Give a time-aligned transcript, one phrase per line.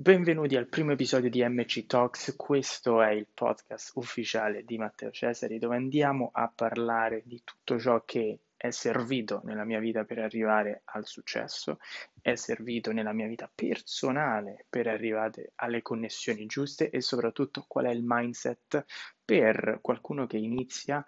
[0.00, 2.36] benvenuti al primo episodio di MC Talks.
[2.36, 8.04] Questo è il podcast ufficiale di Matteo Cesari dove andiamo a parlare di tutto ciò
[8.04, 11.80] che è servito nella mia vita per arrivare al successo,
[12.22, 17.90] è servito nella mia vita personale per arrivare alle connessioni giuste e soprattutto qual è
[17.90, 18.84] il mindset
[19.24, 21.04] per qualcuno che inizia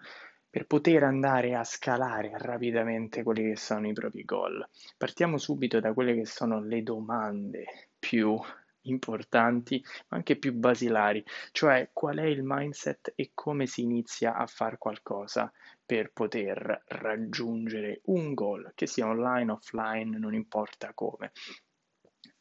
[0.51, 4.69] per poter andare a scalare rapidamente quelli che sono i propri goal.
[4.97, 8.37] Partiamo subito da quelle che sono le domande più
[8.83, 14.47] importanti, ma anche più basilari, cioè qual è il mindset e come si inizia a
[14.47, 15.53] fare qualcosa
[15.85, 21.33] per poter raggiungere un goal, che sia online, offline, non importa come.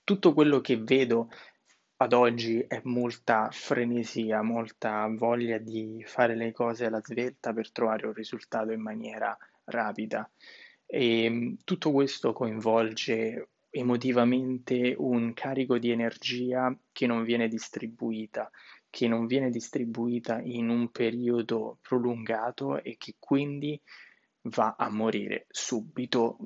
[0.03, 1.29] Tutto quello che vedo
[2.01, 8.07] ad oggi è molta frenesia, molta voglia di fare le cose alla svelta per trovare
[8.07, 10.29] un risultato in maniera rapida.
[10.85, 18.49] E tutto questo coinvolge emotivamente un carico di energia che non viene distribuita,
[18.89, 23.79] che non viene distribuita in un periodo prolungato e che quindi
[24.43, 26.37] va a morire subito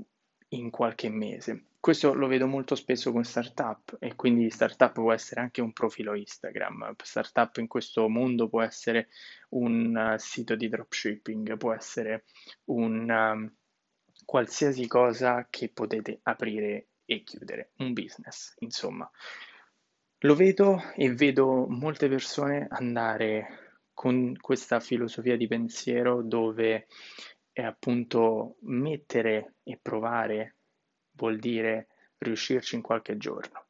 [0.50, 1.66] in qualche mese.
[1.80, 6.16] Questo lo vedo molto spesso con startup e quindi startup può essere anche un profilo
[6.16, 9.10] Instagram, startup in questo mondo può essere
[9.50, 12.24] un uh, sito di dropshipping, può essere
[12.66, 13.54] un um,
[14.24, 19.10] qualsiasi cosa che potete aprire e chiudere un business, insomma.
[20.20, 26.88] Lo vedo e vedo molte persone andare con questa filosofia di pensiero dove
[27.52, 30.56] è appunto mettere e provare
[31.12, 31.88] vuol dire
[32.18, 33.68] riuscirci in qualche giorno,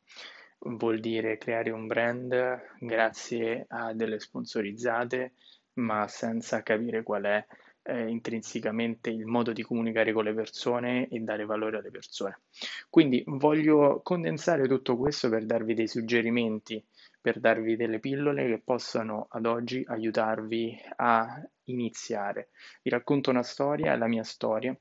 [0.59, 5.33] vuol dire creare un brand grazie a delle sponsorizzate,
[5.73, 7.45] ma senza capire qual è
[7.83, 12.41] eh, intrinsecamente il modo di comunicare con le persone e dare valore alle persone.
[12.89, 16.83] Quindi voglio condensare tutto questo per darvi dei suggerimenti,
[17.21, 22.49] per darvi delle pillole che possano ad oggi aiutarvi a iniziare.
[22.81, 24.75] Vi racconto una storia, la mia storia,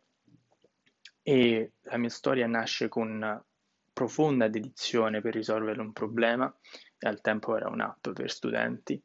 [1.22, 3.44] e la mia storia nasce con
[3.92, 6.52] profonda dedizione per risolvere un problema
[6.98, 9.00] e al tempo era un'app per studenti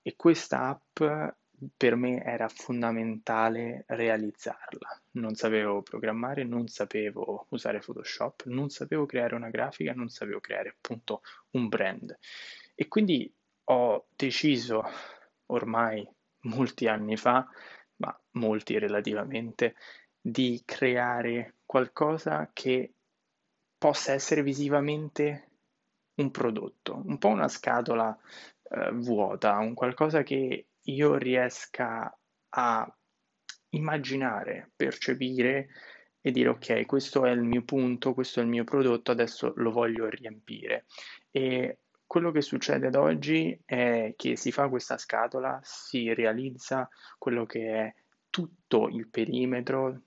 [0.00, 1.34] e questa app
[1.76, 5.00] per me era fondamentale realizzarla.
[5.12, 10.70] Non sapevo programmare, non sapevo usare Photoshop, non sapevo creare una grafica, non sapevo creare
[10.70, 12.16] appunto un brand.
[12.74, 13.32] E quindi
[13.64, 14.84] ho deciso
[15.46, 16.06] ormai
[16.42, 17.46] molti anni fa,
[17.96, 19.74] ma molti relativamente,
[20.20, 22.92] di creare qualcosa che
[23.76, 25.48] possa essere visivamente
[26.14, 28.16] un prodotto, un po' una scatola
[28.70, 32.16] eh, vuota, un qualcosa che io riesca
[32.50, 32.98] a
[33.70, 35.68] immaginare, percepire
[36.20, 39.70] e dire ok, questo è il mio punto, questo è il mio prodotto, adesso lo
[39.70, 40.86] voglio riempire.
[41.30, 46.88] E quello che succede ad oggi è che si fa questa scatola, si realizza
[47.18, 47.94] quello che è
[48.30, 50.02] tutto il perimetro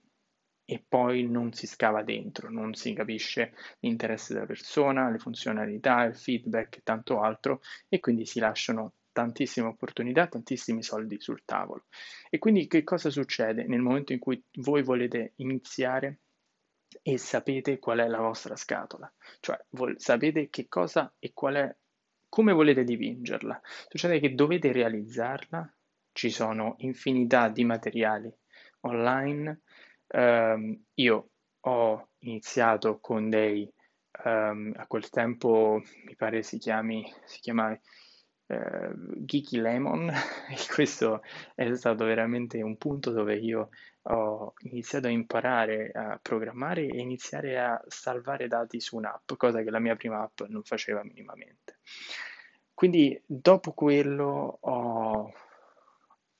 [0.66, 6.16] e poi non si scava dentro, non si capisce l'interesse della persona, le funzionalità, il
[6.16, 11.86] feedback e tanto altro e quindi si lasciano tantissime opportunità, tantissimi soldi sul tavolo.
[12.30, 16.20] E quindi che cosa succede nel momento in cui voi volete iniziare
[17.02, 19.12] e sapete qual è la vostra scatola?
[19.40, 21.76] Cioè vol- sapete che cosa e qual è,
[22.30, 23.62] come volete dipingerla.
[23.88, 25.74] Succede che dovete realizzarla,
[26.14, 28.34] ci sono infinità di materiali
[28.82, 29.62] online.
[30.08, 31.30] Um, io
[31.62, 33.72] ho iniziato con dei,
[34.26, 37.78] um, a quel tempo mi pare si chiami, si chiama
[38.52, 40.10] eh, Geeky Lemon
[40.50, 41.24] e questo
[41.56, 43.70] è stato veramente un punto dove io
[44.04, 49.70] ho iniziato a imparare a programmare e iniziare a salvare dati su un'app, cosa che
[49.70, 51.80] la mia prima app non faceva minimamente.
[52.74, 55.34] Quindi dopo quello ho,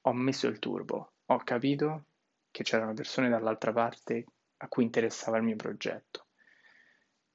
[0.02, 2.06] ho messo il turbo, ho capito
[2.52, 4.26] che c'erano persone dall'altra parte
[4.58, 6.26] a cui interessava il mio progetto.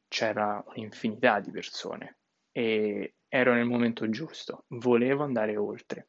[0.09, 2.19] C'era un'infinità di persone
[2.53, 6.09] e ero nel momento giusto, volevo andare oltre.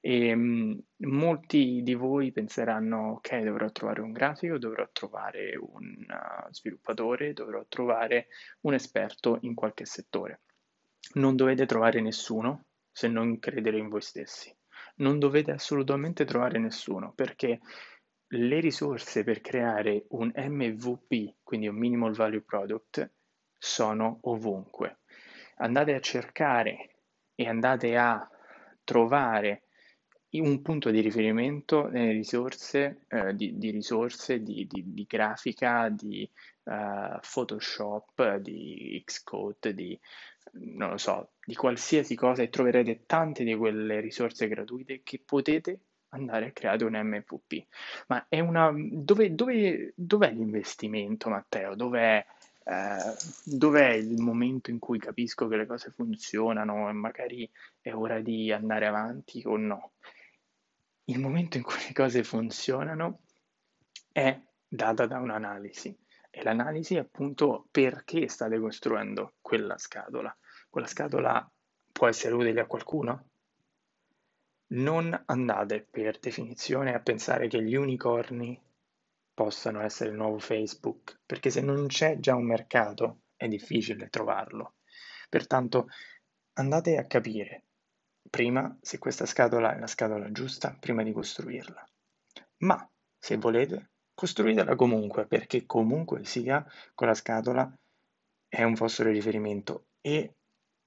[0.00, 6.52] E mh, molti di voi penseranno: ok, dovrò trovare un grafico, dovrò trovare un uh,
[6.52, 8.26] sviluppatore, dovrò trovare
[8.62, 10.42] un esperto in qualche settore.
[11.14, 14.54] Non dovete trovare nessuno se non credere in voi stessi.
[14.96, 17.60] Non dovete assolutamente trovare nessuno perché
[18.34, 23.10] le risorse per creare un MVP, quindi un minimal value product,
[23.56, 25.01] sono ovunque
[25.56, 26.90] andate a cercare
[27.34, 28.28] e andate a
[28.84, 29.62] trovare
[30.40, 36.28] un punto di riferimento nelle risorse, eh, di, di, risorse di, di, di grafica, di
[36.64, 39.98] uh, Photoshop, di Xcode, di
[40.52, 45.80] non lo so, di qualsiasi cosa e troverete tante di quelle risorse gratuite che potete
[46.10, 47.66] andare a creare un MVP.
[48.08, 48.72] Ma è una...
[48.74, 51.74] Dove, dove, dov'è l'investimento, Matteo?
[51.74, 52.24] Dov'è,
[52.64, 57.50] eh, dov'è il momento in cui capisco che le cose funzionano e magari
[57.80, 59.92] è ora di andare avanti o no?
[61.04, 63.20] Il momento in cui le cose funzionano
[64.12, 64.38] è
[64.68, 65.98] data da un'analisi.
[66.30, 70.34] E l'analisi è appunto perché state costruendo quella scatola.
[70.70, 71.50] Quella scatola
[71.92, 73.28] può essere utile a qualcuno?
[74.68, 78.58] Non andate per definizione a pensare che gli unicorni
[79.34, 84.74] possano essere il nuovo Facebook, perché se non c'è già un mercato è difficile trovarlo.
[85.28, 85.88] Pertanto
[86.54, 87.64] andate a capire
[88.28, 91.86] prima se questa scatola è la scatola giusta prima di costruirla.
[92.58, 96.64] Ma se volete, costruitela comunque, perché comunque sia
[96.94, 97.72] quella scatola
[98.48, 100.34] è un vostro riferimento e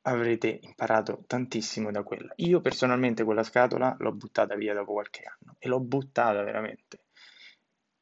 [0.02, 2.32] avrete imparato tantissimo da quella.
[2.38, 7.05] Io personalmente quella scatola l'ho buttata via dopo qualche anno e l'ho buttata veramente,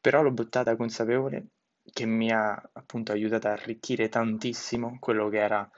[0.04, 1.52] però l'ho buttata consapevole
[1.82, 5.72] che mi ha appunto aiutato a arricchire tantissimo quello che era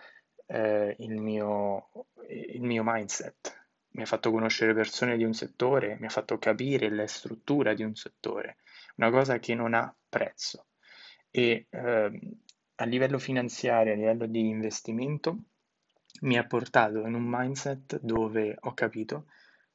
[0.47, 1.91] eh, il, mio,
[2.29, 3.67] il mio mindset.
[3.91, 7.83] Mi ha fatto conoscere persone di un settore, mi ha fatto capire la struttura di
[7.83, 8.57] un settore,
[8.95, 10.69] una cosa che non ha prezzo.
[11.29, 12.19] E eh,
[12.73, 15.37] a livello finanziario, a livello di investimento,
[16.21, 19.27] mi ha portato in un mindset dove ho capito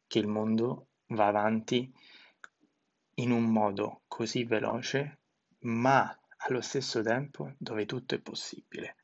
[0.09, 1.89] che il mondo va avanti
[3.21, 5.21] in un modo così veloce,
[5.61, 8.97] ma allo stesso tempo dove tutto è possibile.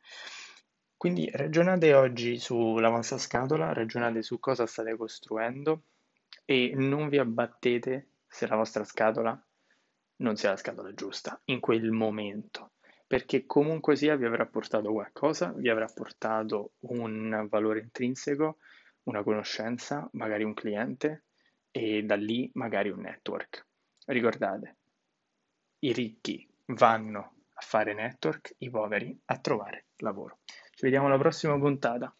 [0.97, 5.85] Quindi ragionate oggi sulla vostra scatola, ragionate su cosa state costruendo
[6.45, 9.39] e non vi abbattete se la vostra scatola
[10.19, 12.73] non sia la scatola giusta in quel momento
[13.07, 18.59] perché comunque sia vi avrà portato qualcosa, vi avrà portato un valore intrinseco,
[19.05, 21.27] una conoscenza, magari un cliente
[21.71, 23.65] e da lì magari un network.
[24.09, 24.77] Ricordate,
[25.81, 30.39] i ricchi vanno a fare network, i poveri a trovare lavoro.
[30.45, 32.16] Ci vediamo alla prossima puntata.